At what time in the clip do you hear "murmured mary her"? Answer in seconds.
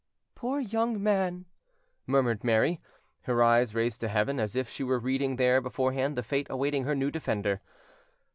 2.07-3.43